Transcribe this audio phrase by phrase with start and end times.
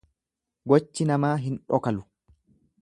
[0.71, 2.05] Gochi namaa hin dhokalu.